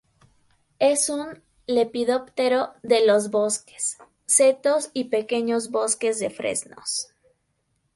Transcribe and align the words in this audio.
Es 0.79 1.09
un 1.11 1.43
lepidóptero 1.67 2.73
de 2.81 3.05
los 3.05 3.29
bosques, 3.29 3.99
setos 4.25 4.89
y 4.95 5.09
pequeños 5.09 5.69
bosques 5.69 6.17
de 6.17 6.31
fresnos. 6.31 7.09